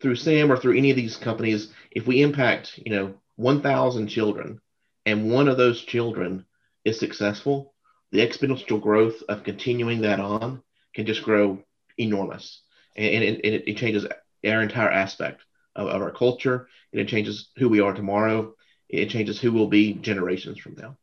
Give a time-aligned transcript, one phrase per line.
[0.00, 4.60] through SIM or through any of these companies, if we impact, you know, 1,000 children
[5.06, 6.44] and one of those children
[6.84, 7.74] is successful,
[8.12, 10.62] the exponential growth of continuing that on
[10.94, 11.62] can just grow
[11.98, 12.62] enormous.
[12.96, 14.06] And, and, it, it, it, changes
[14.44, 15.42] our entire aspect
[15.76, 18.54] of, of our culture, and it changes who we are tomorrow.
[18.88, 20.96] It changes who we'll be generations from now.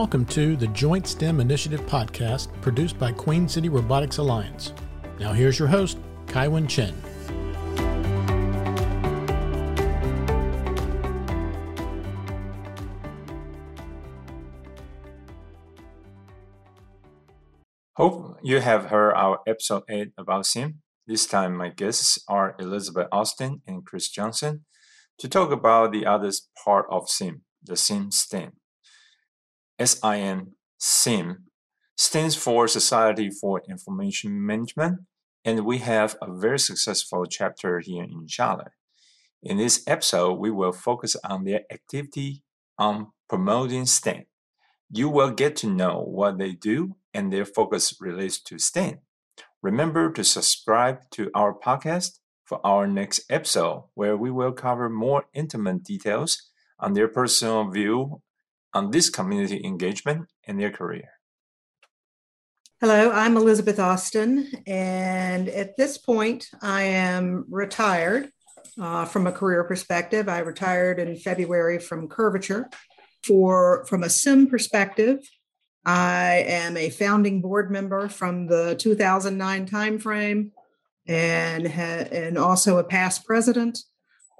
[0.00, 4.72] Welcome to the Joint STEM Initiative podcast produced by Queen City Robotics Alliance.
[5.18, 6.94] Now, here's your host, Kaiwen Chen.
[17.96, 20.80] Hope you have heard our episode 8 about SIM.
[21.06, 24.64] This time, my guests are Elizabeth Austin and Chris Johnson
[25.18, 26.30] to talk about the other
[26.64, 28.59] part of SIM, the SIM STEM.
[29.82, 31.44] SIM, SIM,
[31.96, 35.00] stands for Society for Information Management,
[35.42, 38.72] and we have a very successful chapter here in Charlotte.
[39.42, 42.42] In this episode, we will focus on their activity
[42.78, 44.24] on promoting STEM.
[44.90, 48.98] You will get to know what they do and their focus relates to STEM.
[49.62, 55.24] Remember to subscribe to our podcast for our next episode, where we will cover more
[55.32, 58.20] intimate details on their personal view
[58.72, 61.08] on this community engagement in their career.
[62.80, 68.30] Hello, I'm Elizabeth Austin, and at this point, I am retired
[68.80, 70.28] uh, from a career perspective.
[70.28, 72.70] I retired in February from Curvature.
[73.22, 75.18] For from a SIM perspective,
[75.84, 80.52] I am a founding board member from the 2009 timeframe,
[81.06, 83.78] and ha- and also a past president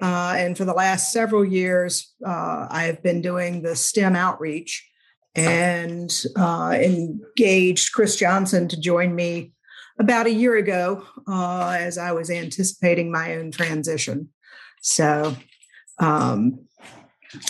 [0.01, 4.89] uh, and for the last several years, uh, I've been doing the STEM outreach
[5.35, 9.53] and uh, engaged Chris Johnson to join me
[9.99, 14.31] about a year ago uh, as I was anticipating my own transition.
[14.81, 15.37] So
[15.99, 16.67] um,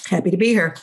[0.06, 0.74] happy to be here.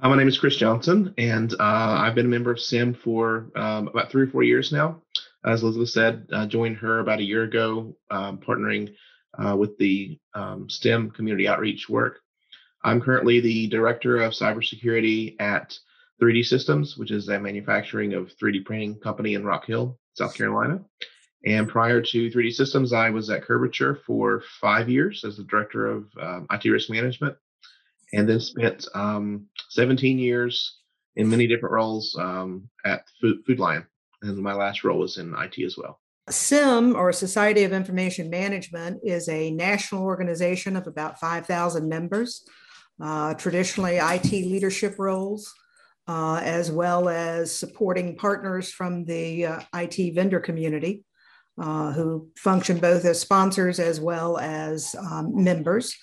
[0.00, 3.50] Uh, my name is Chris Johnson, and uh, I've been a member of SIM for
[3.56, 5.02] um, about three or four years now.
[5.44, 8.94] As Elizabeth said, joined her about a year ago, um, partnering
[9.36, 12.20] uh, with the um, STEM community outreach work.
[12.84, 15.76] I'm currently the director of cybersecurity at
[16.22, 20.80] 3D Systems, which is a manufacturing of 3D printing company in Rock Hill, South Carolina.
[21.44, 25.86] And prior to 3D Systems, I was at Curvature for five years as the director
[25.86, 27.36] of um, IT risk management,
[28.12, 30.78] and then spent um, 17 years
[31.16, 33.86] in many different roles um, at Food, Food Lion.
[34.22, 36.00] And my last role was in IT as well.
[36.32, 42.46] SIM, or Society of Information Management, is a national organization of about 5,000 members,
[43.02, 45.52] uh, traditionally IT leadership roles,
[46.06, 51.04] uh, as well as supporting partners from the uh, IT vendor community
[51.60, 55.94] uh, who function both as sponsors as well as um, members.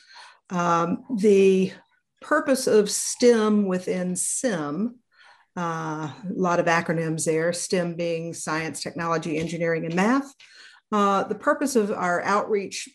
[0.49, 1.71] Um, the
[2.21, 4.99] purpose of STEM within SIM
[5.57, 10.33] uh, a lot of acronyms there, STEM being science, technology, engineering, and math.
[10.91, 12.89] Uh, the purpose of our outreach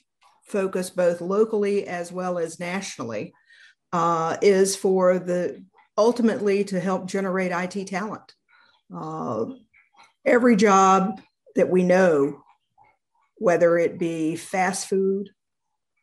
[0.45, 3.33] focus, both locally as well as nationally,
[3.93, 5.65] uh, is for the
[5.97, 8.35] ultimately to help generate IT talent.
[8.95, 9.47] Uh,
[10.25, 11.21] every job
[11.57, 12.43] that we know,
[13.37, 15.31] whether it be fast food,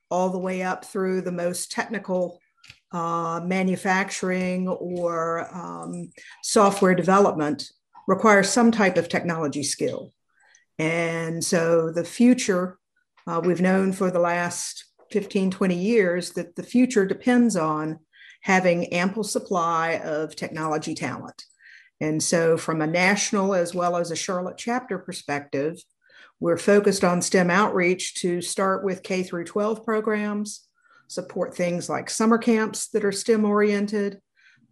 [0.09, 2.39] all the way up through the most technical
[2.91, 6.09] uh, manufacturing or um,
[6.43, 7.69] software development
[8.07, 10.13] requires some type of technology skill.
[10.79, 12.77] And so the future,
[13.25, 17.99] uh, we've known for the last 15, 20 years that the future depends on
[18.41, 21.43] having ample supply of technology talent.
[21.99, 25.77] And so, from a national as well as a Charlotte chapter perspective,
[26.39, 30.66] we're focused on STEM outreach to start with K through 12 programs,
[31.07, 34.19] support things like summer camps that are STEM oriented,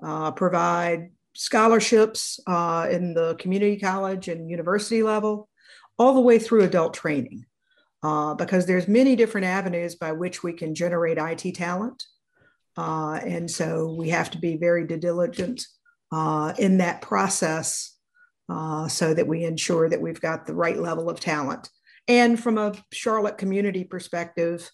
[0.04, 5.50] uh, provide scholarships uh, in the community college and university level,
[5.98, 7.46] all the way through adult training.
[8.04, 12.04] Uh, because there's many different avenues by which we can generate IT talent.
[12.78, 15.66] Uh, and so we have to be very diligent
[16.12, 17.98] uh, in that process
[18.48, 21.70] uh, so that we ensure that we've got the right level of talent.
[22.08, 24.70] And from a Charlotte community perspective,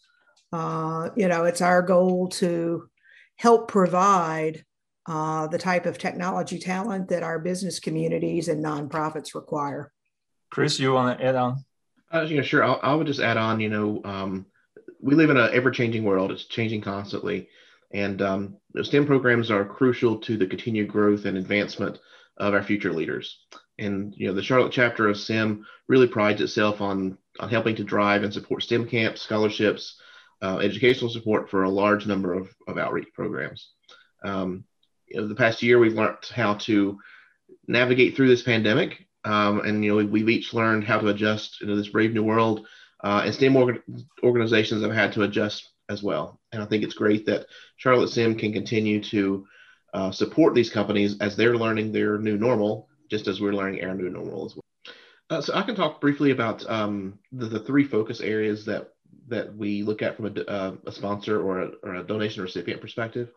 [0.51, 2.89] uh, you know, it's our goal to
[3.38, 4.65] help provide
[5.07, 9.92] uh, the type of technology talent that our business communities and nonprofits require.
[10.51, 11.63] Chris, you want to add on?
[12.12, 12.63] Uh, yeah, sure.
[12.63, 13.59] I'll, I would just add on.
[13.59, 14.45] You know, um,
[15.00, 17.50] we live in an ever-changing world; it's changing constantly.
[17.94, 22.00] And um, STEM programs are crucial to the continued growth and advancement
[22.38, 23.39] of our future leaders.
[23.80, 27.83] And you know, the Charlotte chapter of SIM really prides itself on on helping to
[27.83, 30.00] drive and support STEM camps, scholarships,
[30.41, 33.69] uh, educational support for a large number of, of outreach programs.
[34.23, 34.65] Um,
[35.09, 36.97] the past year, we've learned how to
[37.67, 41.75] navigate through this pandemic, um, and you know, we've each learned how to adjust into
[41.75, 42.67] this brave new world.
[43.03, 43.81] Uh, and STEM org-
[44.23, 46.39] organizations have had to adjust as well.
[46.51, 47.47] And I think it's great that
[47.77, 49.47] Charlotte Sim can continue to
[49.93, 53.93] uh, support these companies as they're learning their new normal, just as we're learning our
[53.93, 54.61] new normal as well.
[55.29, 58.89] Uh, so I can talk briefly about um, the, the, three focus areas that
[59.27, 62.81] that we look at from a, uh, a sponsor or a, or a, donation recipient
[62.81, 63.29] perspective.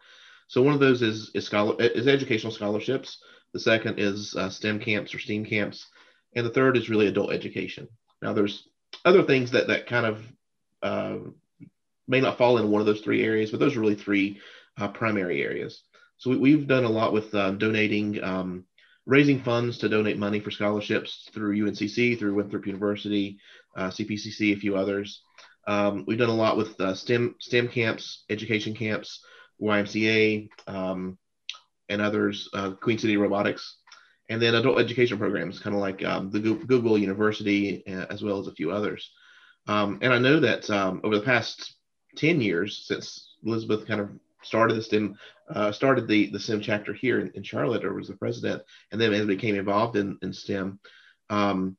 [0.48, 3.18] So one of those is is, scholar, is educational scholarships.
[3.52, 5.86] The second is uh, STEM camps or STEAM camps,
[6.34, 7.88] and the third is really adult education.
[8.20, 8.68] Now there's
[9.04, 10.22] other things that that kind of
[10.82, 11.16] uh,
[12.06, 14.40] may not fall in one of those three areas, but those are really three
[14.78, 15.82] uh, primary areas.
[16.18, 18.64] So we, have done a lot with uh, donating, um,
[19.06, 23.38] raising funds to donate money for scholarships through UNCC, through Winthrop University,
[23.76, 25.22] uh, CPCC, a few others.
[25.66, 29.24] Um, we've done a lot with uh, STEM STEM camps, education camps,
[29.60, 31.18] YMCA, um,
[31.88, 33.76] and others, uh, Queen City Robotics,
[34.28, 38.38] and then adult education programs, kind of like um, the Google University, uh, as well
[38.38, 39.10] as a few others.
[39.66, 41.74] Um, and I know that um, over the past
[42.16, 44.10] 10 years since Elizabeth kind of
[44.42, 45.16] started the STEM,
[45.48, 48.62] uh, started the, the STEM chapter here in, in, Charlotte, or was the president,
[48.92, 50.78] and then as became involved in, in STEM.
[51.30, 51.76] Um,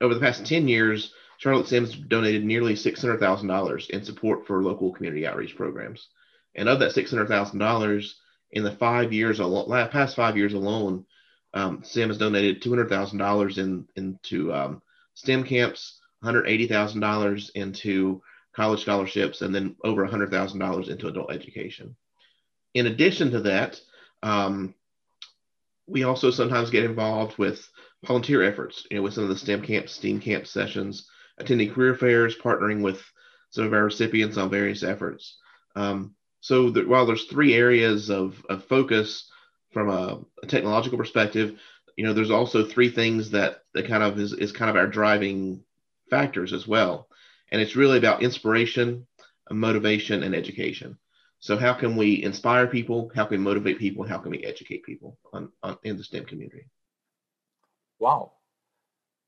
[0.00, 5.26] over the past 10 years, Charlotte Sims donated nearly $600,000 in support for local community
[5.26, 6.08] outreach programs.
[6.54, 8.12] And of that $600,000,
[8.50, 11.06] in the five years, past five years alone,
[11.54, 14.82] um, SIM has donated $200,000 in, into um,
[15.14, 18.20] STEM camps, $180,000 into
[18.54, 21.96] college scholarships, and then over $100,000 into adult education.
[22.74, 23.80] In addition to that,
[24.22, 24.74] um,
[25.86, 27.66] we also sometimes get involved with
[28.04, 31.08] volunteer efforts, you know, with some of the STEM camps, STEAM camp sessions,
[31.40, 33.02] attending career fairs, partnering with
[33.50, 35.38] some of our recipients on various efforts.
[35.74, 39.30] Um, so while there's three areas of, of focus
[39.72, 41.58] from a, a, technological perspective,
[41.96, 44.86] you know, there's also three things that, that kind of is, is kind of our
[44.86, 45.62] driving
[46.08, 47.08] factors as well
[47.50, 49.06] and it's really about inspiration,
[49.50, 50.98] motivation, and education.
[51.40, 53.10] So how can we inspire people?
[53.14, 54.04] How can we motivate people?
[54.04, 56.66] How can we educate people on, on in the STEM community?
[57.98, 58.32] Wow.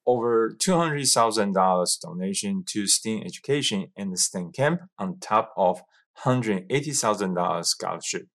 [0.07, 5.83] Over $200,000 donation to STEM education and the STEM camp on top of
[6.25, 8.27] $180,000 scholarship.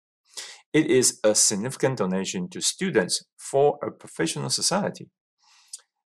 [0.74, 5.10] It is a significant donation to students for a professional society.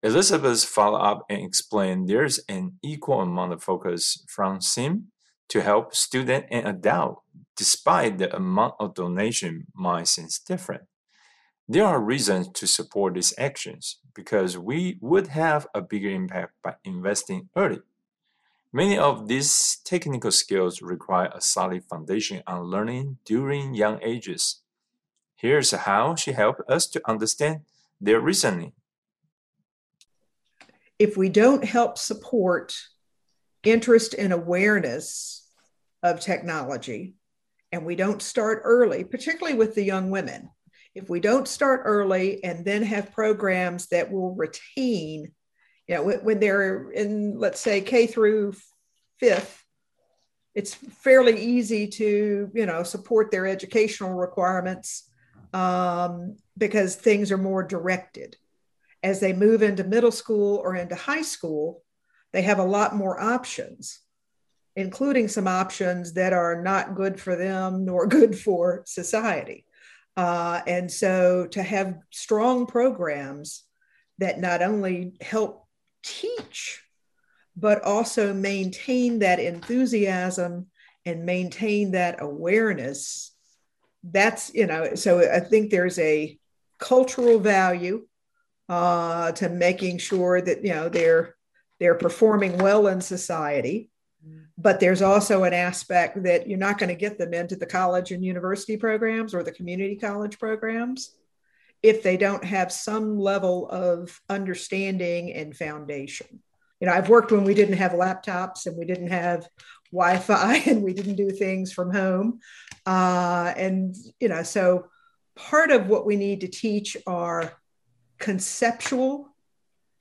[0.02, 5.08] Elizabeth followed up and explained there's an equal amount of focus from SIM
[5.48, 7.22] to help student and adult,
[7.56, 10.82] despite the amount of donation might seem different.
[11.66, 16.74] There are reasons to support these actions because we would have a bigger impact by
[16.82, 17.82] investing early.
[18.72, 24.62] Many of these technical skills require a solid foundation on learning during young ages.
[25.36, 27.60] Here's how she helped us to understand
[28.00, 28.72] their reasoning
[30.98, 32.74] if we don't help support
[33.62, 35.48] interest and awareness
[36.02, 37.14] of technology,
[37.70, 40.50] and we don't start early, particularly with the young women,
[40.98, 45.32] if we don't start early and then have programs that will retain,
[45.86, 48.54] you know, when, when they're in, let's say, K through
[49.18, 49.64] fifth,
[50.54, 55.08] it's fairly easy to, you know, support their educational requirements
[55.52, 58.36] um, because things are more directed
[59.02, 61.82] as they move into middle school or into high school,
[62.32, 64.00] they have a lot more options,
[64.76, 69.64] including some options that are not good for them nor good for society.
[70.18, 73.62] Uh, and so to have strong programs
[74.18, 75.64] that not only help
[76.02, 76.82] teach,
[77.56, 80.66] but also maintain that enthusiasm
[81.06, 83.32] and maintain that awareness
[84.04, 86.38] that's you know so i think there's a
[86.78, 88.06] cultural value
[88.68, 91.34] uh, to making sure that you know they're
[91.80, 93.90] they're performing well in society
[94.60, 98.10] but there's also an aspect that you're not going to get them into the college
[98.10, 101.14] and university programs or the community college programs
[101.80, 106.42] if they don't have some level of understanding and foundation.
[106.80, 109.48] You know i've worked when we didn't have laptops and we didn't have
[109.92, 112.40] wi-fi and we didn't do things from home.
[112.84, 114.88] Uh, and you know so
[115.36, 117.52] part of what we need to teach are
[118.18, 119.28] conceptual,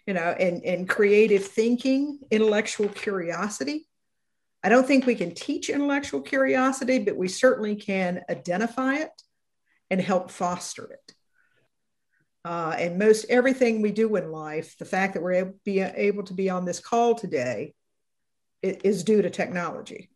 [0.08, 3.88] you know, and, and creative thinking, intellectual curiosity,
[4.64, 9.12] I don't think we can teach intellectual curiosity, but we certainly can identify it
[9.90, 11.14] and help foster it.
[12.44, 16.24] Uh, and most everything we do in life, the fact that we're able, be able
[16.24, 17.74] to be on this call today
[18.62, 20.10] is due to technology.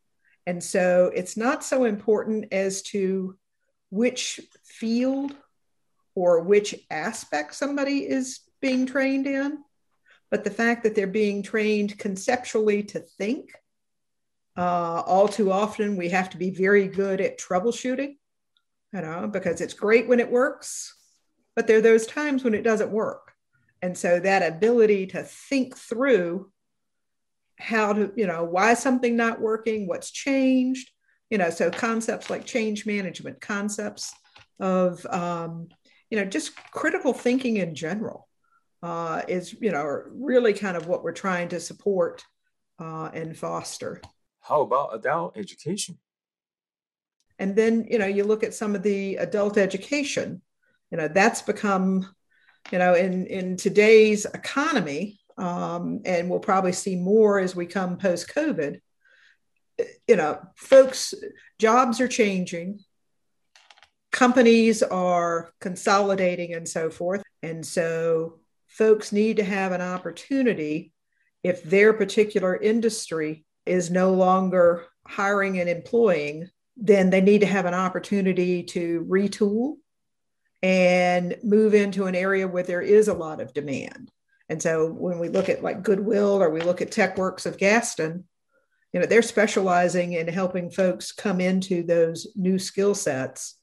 [0.47, 3.37] And so it's not so important as to
[3.89, 5.35] which field
[6.15, 9.59] or which aspect somebody is being trained in,
[10.29, 13.51] but the fact that they're being trained conceptually to think.
[14.57, 18.17] Uh, all too often, we have to be very good at troubleshooting,
[18.93, 20.95] you know, because it's great when it works,
[21.55, 23.31] but there are those times when it doesn't work.
[23.81, 26.51] And so that ability to think through
[27.57, 30.91] how to, you know, why something not working, what's changed,
[31.29, 34.13] you know, so concepts like change management, concepts
[34.59, 35.69] of, um,
[36.09, 38.27] you know, just critical thinking in general
[38.83, 42.23] uh, is, you know, really kind of what we're trying to support
[42.79, 44.01] uh, and foster.
[44.41, 45.97] How about adult education?
[47.39, 50.41] And then, you know, you look at some of the adult education,
[50.91, 52.07] you know, that's become,
[52.71, 57.97] you know, in, in today's economy, um, and we'll probably see more as we come
[57.97, 58.79] post COVID.
[60.07, 61.13] You know, folks,
[61.57, 62.81] jobs are changing,
[64.11, 67.23] companies are consolidating, and so forth.
[67.41, 70.93] And so, folks need to have an opportunity
[71.43, 77.65] if their particular industry is no longer hiring and employing, then they need to have
[77.65, 79.75] an opportunity to retool
[80.61, 84.11] and move into an area where there is a lot of demand.
[84.49, 88.25] And so when we look at like Goodwill or we look at TechWorks of Gaston,
[88.93, 93.57] you know, they're specializing in helping folks come into those new skill sets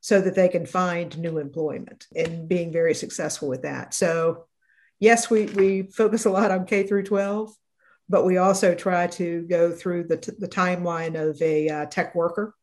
[0.00, 3.94] so that they can find new employment and being very successful with that.
[3.94, 4.46] So
[4.98, 7.52] yes, we, we focus a lot on K through 12,
[8.12, 12.14] but we also try to go through the, t- the timeline of a uh, tech
[12.14, 12.54] worker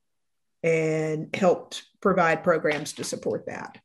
[0.61, 3.79] and help provide programs to support that.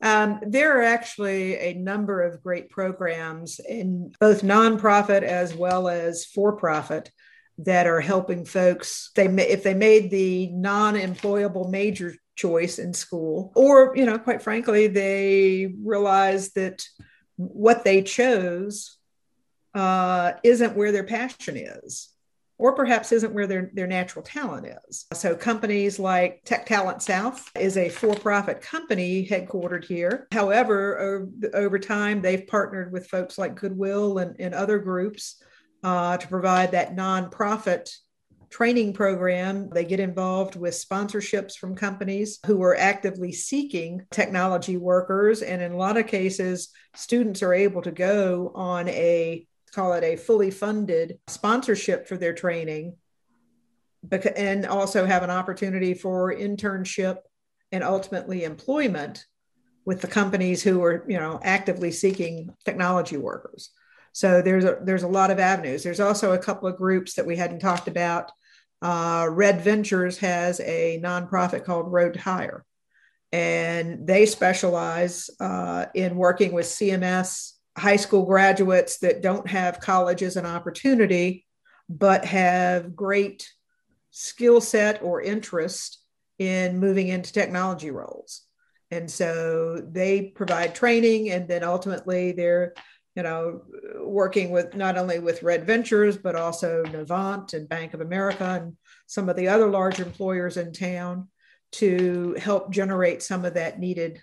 [0.00, 6.24] Um, there are actually a number of great programs in both nonprofit as well as
[6.24, 7.10] for profit
[7.58, 9.10] that are helping folks.
[9.14, 14.86] They if they made the non-employable major choice in school, or you know, quite frankly,
[14.86, 16.82] they realized that
[17.36, 18.98] what they chose
[19.74, 22.14] uh, isn't where their passion is
[22.56, 25.06] or perhaps isn't where their, their natural talent is.
[25.12, 30.28] So, companies like Tech Talent South is a for profit company headquartered here.
[30.32, 35.42] However, over, time, they've partnered with folks like Goodwill and, and other groups
[35.82, 37.90] uh, to provide that nonprofit
[38.50, 39.68] training program.
[39.70, 45.42] They get involved with sponsorships from companies who are actively seeking technology workers.
[45.42, 50.04] And in a lot of cases, students are able to go on a call it
[50.04, 52.96] a fully funded sponsorship for their training
[54.36, 57.18] and also have an opportunity for internship
[57.72, 59.24] and ultimately employment
[59.86, 63.70] with the companies who are you know actively seeking technology workers.
[64.12, 65.82] So there's a there's a lot of avenues.
[65.82, 68.30] There's also a couple of groups that we hadn't talked about.
[68.80, 72.64] Uh, red ventures has a nonprofit called road to hire
[73.34, 80.22] and they specialize uh, in working with cms high school graduates that don't have college
[80.22, 81.44] as an opportunity,
[81.88, 83.50] but have great
[84.10, 86.00] skill set or interest
[86.38, 88.42] in moving into technology roles.
[88.90, 92.74] And so they provide training and then ultimately they're,
[93.16, 93.62] you know,
[94.00, 98.76] working with not only with Red Ventures, but also Novant and Bank of America and
[99.06, 101.28] some of the other large employers in town
[101.72, 104.22] to help generate some of that needed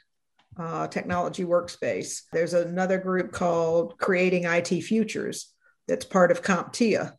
[0.58, 2.24] uh, technology workspace.
[2.32, 5.54] There's another group called Creating IT Futures
[5.88, 7.14] that's part of CompTIA.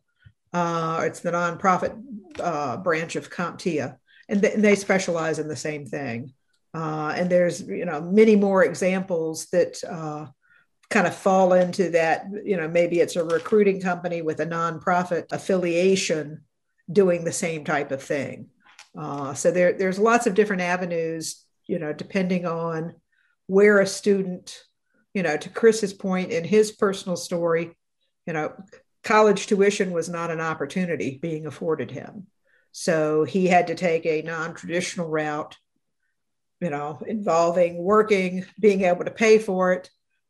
[0.53, 1.99] Uh, it's the nonprofit
[2.39, 3.97] uh, branch of CompTIA,
[4.29, 6.33] and, th- and, they specialize in the same thing.
[6.75, 10.27] Uh, and there's you know many more examples that uh,
[10.89, 12.25] kind of fall into that.
[12.43, 16.41] You know, maybe it's a recruiting company with a nonprofit affiliation
[16.91, 18.47] doing the same type of thing.
[18.95, 21.43] Uh, so there, there's lots of different avenues.
[21.65, 22.93] You know, depending on
[23.47, 24.63] where a student,
[25.13, 27.75] you know, to Chris's point in his personal story,
[28.25, 28.53] you know,
[29.03, 32.27] college tuition was not an opportunity being afforded him.
[32.71, 35.57] So he had to take a non traditional route,
[36.59, 39.89] you know, involving working, being able to pay for it,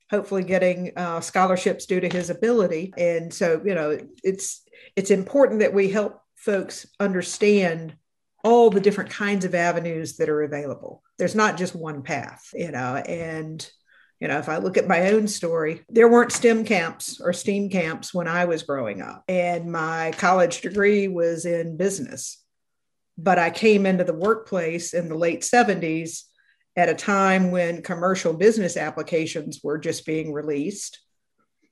[0.09, 2.93] hopefully getting uh, scholarships due to his ability.
[2.97, 4.61] And so, you know, it's
[4.95, 7.95] it's important that we help folks understand
[8.43, 11.01] all the different kinds of avenues that are available.
[11.17, 13.65] There's not just one path, you know, and
[14.23, 17.69] You know, if I look at my own story, there weren't STEM camps or STEAM
[17.69, 22.41] camps when I was growing up, and my college degree was in business.
[23.17, 26.21] But I came into the workplace in the late 70s
[26.77, 31.01] at a time when commercial business applications were just being released.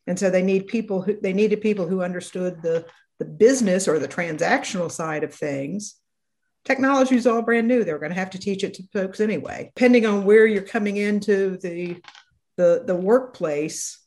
[0.05, 2.85] And so they need people who they needed people who understood the,
[3.17, 5.95] the business or the transactional side of things.
[6.63, 7.83] Technology is all brand new.
[7.83, 9.71] They're going to have to teach it to folks anyway.
[9.75, 11.97] Depending on where you're coming into the,
[12.57, 13.99] the, the workplace,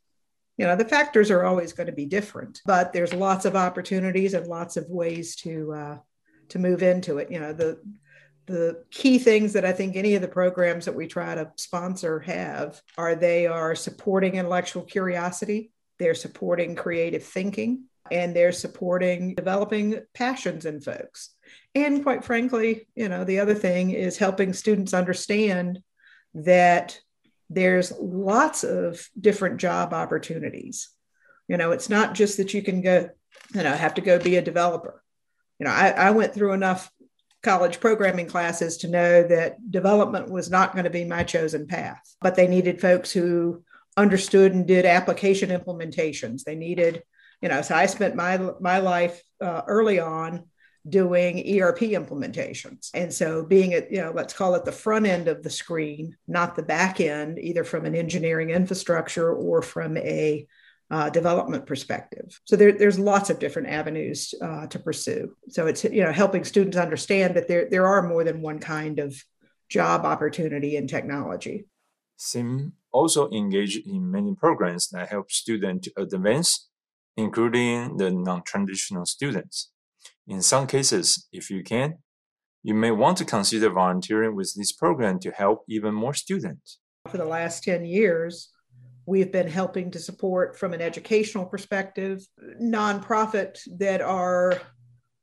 [0.57, 4.35] you know, the factors are always going to be different, but there's lots of opportunities
[4.35, 5.99] and lots of ways to uh,
[6.51, 7.31] to move into it.
[7.31, 7.81] You know, the
[8.47, 12.21] the key things that I think any of the programs that we try to sponsor
[12.21, 20.01] have are they are supporting intellectual curiosity, they're supporting creative thinking, and they're supporting developing
[20.13, 21.31] passions in folks.
[21.75, 25.81] And quite frankly, you know, the other thing is helping students understand
[26.35, 26.99] that
[27.51, 30.91] there's lots of different job opportunities.
[31.49, 33.11] You know, it's not just that you can go,
[33.55, 35.03] you know, have to go be a developer.
[35.59, 36.91] You know, I, I went through enough
[37.43, 42.01] college programming classes to know that development was not going to be my chosen path,
[42.21, 43.63] but they needed folks who
[43.97, 46.43] understood and did application implementations.
[46.43, 47.03] They needed,
[47.45, 50.45] you know, so I spent my my life uh, early on
[50.89, 52.89] doing ERP implementations.
[52.95, 56.17] And so being at, you know, let's call it the front end of the screen,
[56.27, 60.47] not the back end, either from an engineering infrastructure or from a
[60.91, 62.41] uh, development perspective.
[62.45, 65.37] So there, there's lots of different avenues uh, to pursue.
[65.51, 69.01] So it's you know helping students understand that there there are more than one kind
[69.01, 69.23] of
[69.69, 71.67] job opportunity in technology.
[72.17, 76.71] SIM also engaged in many programs that help students advance,
[77.17, 79.71] including the non-traditional students.
[80.27, 81.99] In some cases, if you can,
[82.63, 86.79] you may want to consider volunteering with this program to help even more students.
[87.11, 88.55] For the last 10 years,
[89.07, 92.27] We've been helping to support from an educational perspective
[92.61, 94.61] nonprofit that are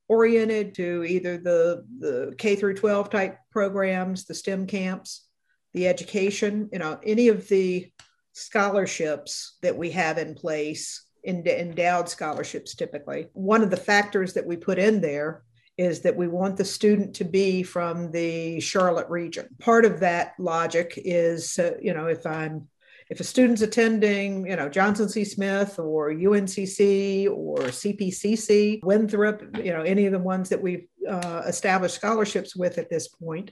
[0.07, 5.25] oriented to either the, the K through 12 type programs, the STEM camps,
[5.73, 7.91] the education, you know, any of the
[8.33, 13.27] scholarships that we have in place, endowed scholarships typically.
[13.33, 15.43] One of the factors that we put in there
[15.77, 19.47] is that we want the student to be from the Charlotte region.
[19.59, 22.67] Part of that logic is, uh, you know, if I'm
[23.09, 25.25] if a student's attending, you know, Johnson C.
[25.25, 31.43] Smith or UNCC or CPCC, Winthrop, you know, any of the ones that we've uh,
[31.45, 33.51] established scholarships with at this point,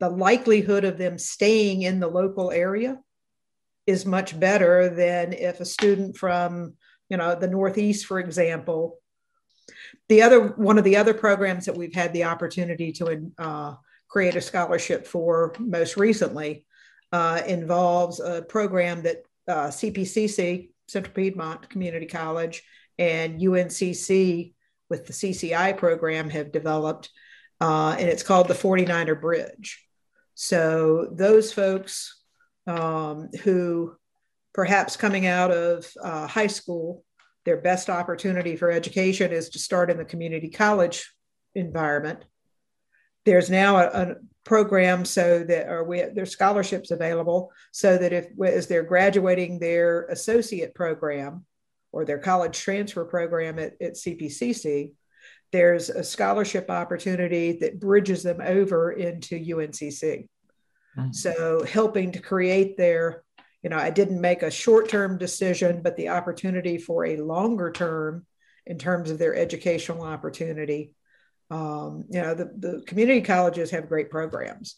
[0.00, 2.98] the likelihood of them staying in the local area
[3.86, 6.74] is much better than if a student from,
[7.08, 8.98] you know, the Northeast, for example.
[10.08, 13.74] The other one of the other programs that we've had the opportunity to uh,
[14.08, 16.64] create a scholarship for most recently
[17.12, 22.62] uh, involves a program that uh, CPCC, Central Piedmont Community College,
[22.98, 24.54] and UNCC
[24.90, 27.10] with the CCI program have developed,
[27.60, 29.84] uh, and it's called the 49er Bridge.
[30.34, 32.22] So those folks
[32.66, 33.96] um, who
[34.58, 37.04] perhaps coming out of uh, high school,
[37.44, 41.14] their best opportunity for education is to start in the community college
[41.54, 42.24] environment.
[43.24, 48.26] There's now a, a program so that or we there's scholarships available so that if
[48.44, 51.46] as they're graduating their associate program
[51.92, 54.90] or their college transfer program at, at CPCC,
[55.52, 60.26] there's a scholarship opportunity that bridges them over into UNCC.
[60.98, 61.12] Mm-hmm.
[61.12, 63.22] So helping to create their,
[63.68, 68.24] you know, I didn't make a short-term decision, but the opportunity for a longer term
[68.66, 70.94] in terms of their educational opportunity
[71.50, 74.76] um, you know, the, the community colleges have great programs.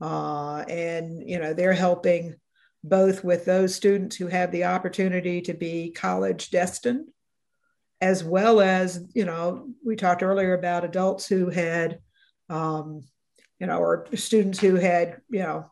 [0.00, 2.36] Uh, and, you know, they're helping
[2.84, 7.08] both with those students who have the opportunity to be college destined,
[8.00, 11.98] as well as, you know, we talked earlier about adults who had,
[12.48, 13.02] um,
[13.58, 15.71] you know, or students who had, you know,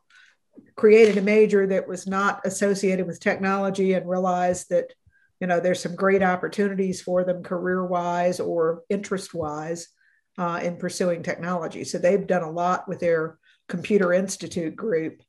[0.77, 4.93] created a major that was not associated with technology and realized that,
[5.41, 9.89] you know, there's some great opportunities for them career wise or interest wise
[10.39, 11.85] uh, in pursuing technology.
[11.85, 15.23] So they've done a lot with their Computer Institute group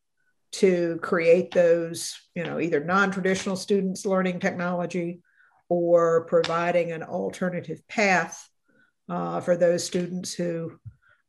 [0.53, 5.21] to create those, you know, either non-traditional students learning technology
[5.69, 8.49] or providing an alternative path
[9.07, 10.77] uh, for those students who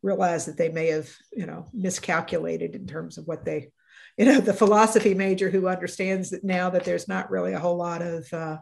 [0.02, 3.70] realize that they may have, you know, miscalculated in terms of what they,
[4.16, 7.76] you know, the philosophy major who understands that now that there's not really a whole
[7.76, 8.58] lot of uh,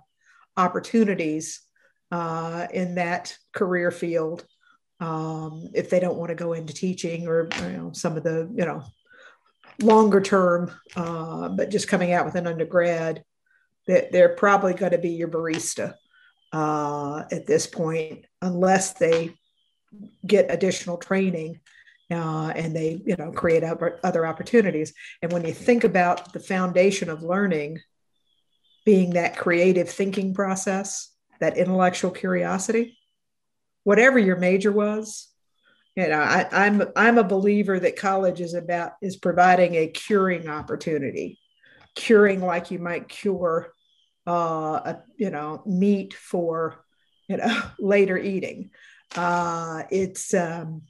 [0.56, 1.60] opportunities
[2.10, 4.44] uh, in that career field
[5.00, 8.50] um, if they don't want to go into teaching or you know, some of the
[8.54, 8.84] you know
[9.80, 13.24] longer term, uh, but just coming out with an undergrad,
[13.86, 15.94] that they're probably going to be your barista
[16.52, 19.34] uh, at this point, unless they
[20.26, 21.60] get additional training
[22.10, 24.92] uh, and they you know create other opportunities.
[25.22, 27.80] And when you think about the foundation of learning
[28.84, 32.98] being that creative thinking process, that intellectual curiosity,
[33.84, 35.28] whatever your major was,
[35.96, 40.48] you know, I, I'm I'm a believer that college is about is providing a curing
[40.48, 41.38] opportunity,
[41.94, 43.72] curing like you might cure,
[44.26, 44.32] uh,
[44.84, 46.84] a, you know, meat for,
[47.28, 48.70] you know, later eating.
[49.16, 50.82] Uh, it's um,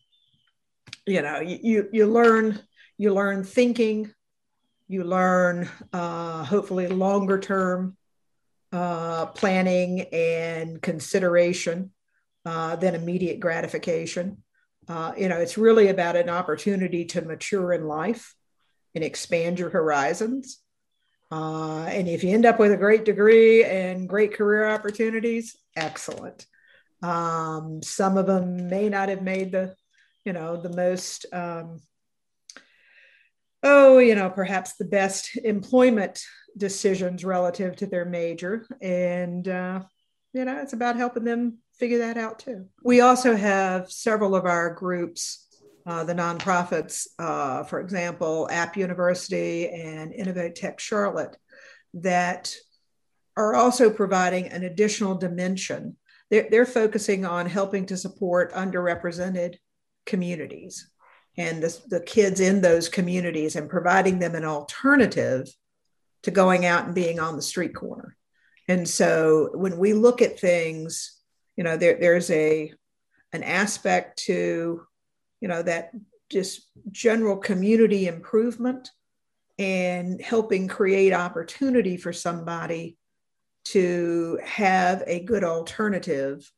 [1.07, 2.61] you know, you you learn
[2.99, 4.13] you learn thinking,
[4.89, 7.97] you learn uh, hopefully longer term
[8.73, 11.93] uh, planning and consideration
[12.45, 14.43] uh, than immediate gratification.
[14.89, 18.35] Uh, you know, it's really about an opportunity to mature in life
[18.95, 20.59] and expand your horizons.
[21.31, 26.45] Uh, and if you end up with a great degree and great career opportunities, excellent.
[27.03, 29.75] Um, some of them may not have made the,
[30.25, 31.81] you know, the most, um,
[33.63, 36.23] oh, you know, perhaps the best employment
[36.57, 38.67] decisions relative to their major.
[38.81, 39.83] And, uh,
[40.33, 42.67] you know, it's about helping them figure that out too.
[42.85, 45.47] We also have several of our groups,
[45.87, 51.37] uh, the nonprofits, uh, for example, App University and Innovate Tech Charlotte,
[51.95, 52.55] that
[53.37, 55.97] are also providing an additional dimension.
[56.31, 59.57] They're, they're focusing on helping to support underrepresented
[60.11, 60.91] communities
[61.39, 65.49] and the, the kids in those communities and providing them an alternative
[66.25, 68.17] to going out and being on the street corner.
[68.69, 71.21] And so when we look at things
[71.61, 72.73] you know there, there's a
[73.35, 74.81] an aspect to
[75.43, 75.91] you know that
[76.31, 78.89] just general community improvement
[79.59, 82.97] and helping create opportunity for somebody
[83.65, 86.51] to have a good alternative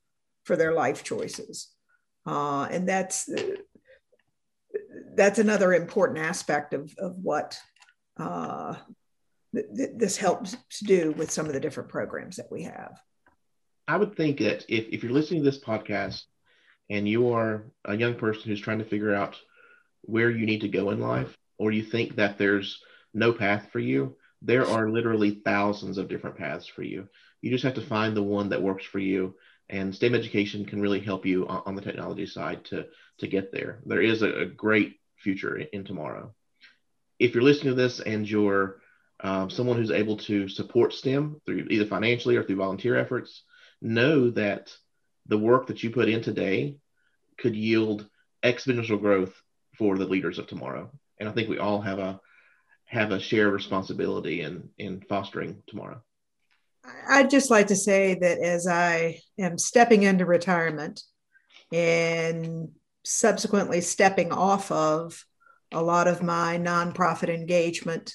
[0.44, 1.71] for their life choices
[2.26, 3.28] uh, and that's
[5.14, 7.58] that's another important aspect of, of what
[8.18, 8.74] uh,
[9.54, 12.98] th- this helps to do with some of the different programs that we have
[13.88, 16.22] I would think that if, if you're listening to this podcast
[16.88, 19.36] and you are a young person who's trying to figure out
[20.02, 22.80] where you need to go in life, or you think that there's
[23.14, 27.08] no path for you, there are literally thousands of different paths for you.
[27.40, 29.34] You just have to find the one that works for you.
[29.68, 32.86] And STEM education can really help you on, on the technology side to,
[33.18, 33.80] to get there.
[33.86, 36.34] There is a, a great future in, in, tomorrow.
[37.18, 38.80] If you're listening to this and you're
[39.20, 43.42] um, someone who's able to support STEM through either financially or through volunteer efforts,
[43.80, 44.72] know that
[45.26, 46.76] the work that you put in today
[47.38, 48.08] could yield
[48.42, 49.32] exponential growth
[49.78, 50.90] for the leaders of tomorrow.
[51.18, 52.20] And I think we all have a
[52.84, 56.02] have a shared responsibility in in fostering tomorrow.
[57.08, 61.02] I'd just like to say that as I am stepping into retirement
[61.72, 62.70] and
[63.04, 65.24] subsequently stepping off of
[65.72, 68.14] a lot of my nonprofit engagement,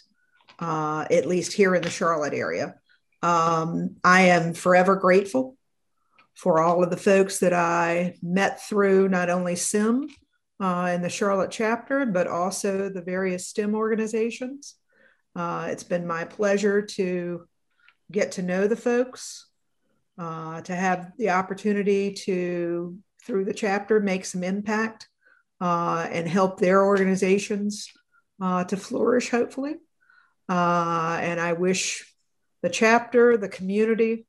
[0.60, 2.76] uh, at least here in the Charlotte area,
[3.24, 5.58] um, I am forever grateful
[6.36, 10.08] for all of the folks that I met through not only SIM
[10.60, 14.76] uh, in the Charlotte chapter, but also the various STEM organizations.
[15.36, 17.48] Uh, it's been my pleasure to
[18.12, 19.48] get to know the folks,
[20.18, 25.08] uh, to have the opportunity to, through the chapter, make some impact
[25.62, 27.92] uh, and help their organizations
[28.42, 29.76] uh, to flourish, hopefully.
[30.50, 32.14] Uh, and I wish
[32.62, 34.26] the chapter, the community,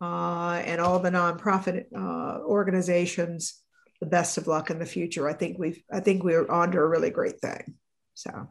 [0.00, 3.62] uh, and all the nonprofit uh, organizations
[4.02, 5.28] the best of luck in the future.
[5.28, 7.74] I think we've I think we're on to a really great thing.
[8.14, 8.48] So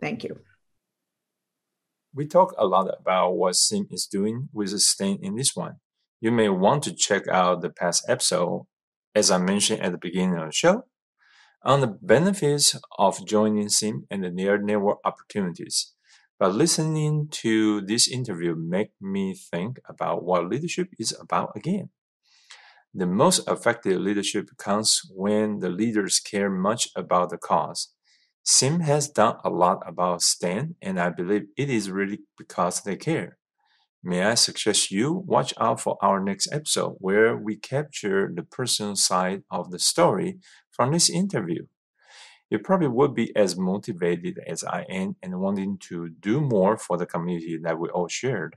[0.00, 0.40] thank you.
[2.12, 5.76] We talk a lot about what SIM is doing with STEM in this one.
[6.20, 8.66] You may want to check out the past episode,
[9.14, 10.84] as I mentioned at the beginning of the show,
[11.62, 15.94] on the benefits of joining SIM and the near network opportunities.
[16.36, 21.90] But listening to this interview make me think about what leadership is about again.
[22.92, 27.92] The most effective leadership comes when the leaders care much about the cause.
[28.42, 32.96] Sim has done a lot about STEM, and I believe it is really because they
[32.96, 33.38] care.
[34.02, 38.96] May I suggest you watch out for our next episode where we capture the personal
[38.96, 40.38] side of the story
[40.70, 41.66] from this interview
[42.50, 46.98] you probably would be as motivated as I am and wanting to do more for
[46.98, 48.56] the community that we all shared.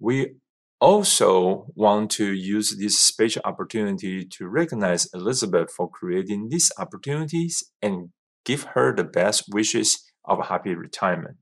[0.00, 0.34] We
[0.80, 8.10] also want to use this special opportunity to recognize Elizabeth for creating these opportunities and
[8.48, 11.36] give her the best wishes of a happy retirement.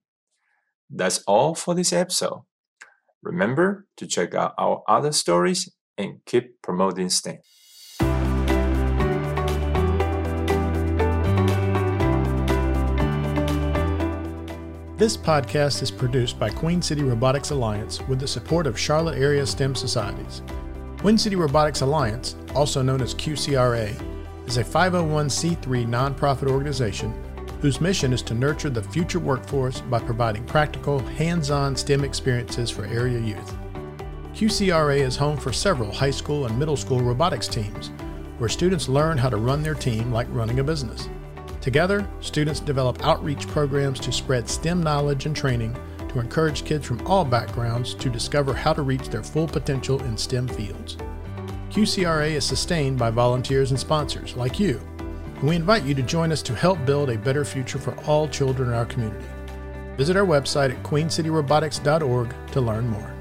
[0.91, 2.43] That's all for this episode.
[3.23, 7.39] Remember to check out our other stories and keep promoting STEM.
[14.97, 19.47] This podcast is produced by Queen City Robotics Alliance with the support of Charlotte Area
[19.47, 20.43] STEM Societies.
[20.99, 24.16] Queen City Robotics Alliance, also known as QCRA,
[24.47, 27.13] is a 501c3 nonprofit organization
[27.61, 32.71] whose mission is to nurture the future workforce by providing practical, hands on STEM experiences
[32.71, 33.57] for area youth.
[34.35, 37.91] QCRA is home for several high school and middle school robotics teams,
[38.39, 41.09] where students learn how to run their team like running a business.
[41.61, 45.77] Together, students develop outreach programs to spread STEM knowledge and training
[46.11, 50.17] to encourage kids from all backgrounds to discover how to reach their full potential in
[50.17, 50.97] STEM fields.
[51.71, 56.33] QCRA is sustained by volunteers and sponsors like you, and we invite you to join
[56.33, 59.27] us to help build a better future for all children in our community.
[59.97, 63.16] Visit our website at queencityrobotics.org to learn more.